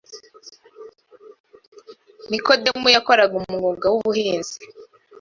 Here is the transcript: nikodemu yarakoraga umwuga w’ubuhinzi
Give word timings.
nikodemu 2.29 2.87
yarakoraga 2.95 3.33
umwuga 3.41 3.85
w’ubuhinzi 3.93 4.57